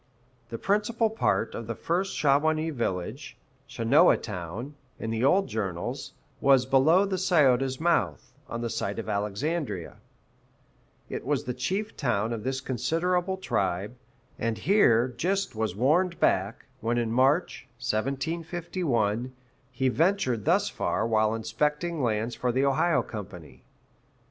[0.49, 3.37] The principal part of the first Shawanese village
[3.69, 9.07] Shannoah Town, in the old journals was below the Scioto's mouth, on the site of
[9.07, 9.97] Alexandria;
[11.07, 13.95] it was the chief town of this considerable tribe,
[14.39, 19.33] and here Gist was warned back, when in March, 1751,
[19.71, 23.61] he ventured thus far while inspecting lands for the Ohio Company.